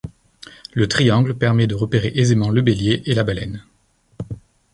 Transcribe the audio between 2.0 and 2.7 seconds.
aisément le